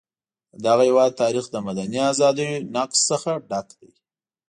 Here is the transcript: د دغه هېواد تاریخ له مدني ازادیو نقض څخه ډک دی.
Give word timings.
د 0.53 0.53
دغه 0.65 0.83
هېواد 0.89 1.11
تاریخ 1.21 1.45
له 1.53 1.59
مدني 1.67 1.99
ازادیو 2.11 2.63
نقض 2.75 2.99
څخه 3.09 3.31
ډک 3.49 3.67
دی. 3.79 3.91